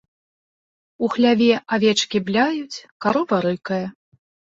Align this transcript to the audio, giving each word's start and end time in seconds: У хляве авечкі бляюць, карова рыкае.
У 1.07 1.09
хляве 1.15 1.49
авечкі 1.77 2.21
бляюць, 2.29 2.77
карова 3.07 3.37
рыкае. 3.47 3.83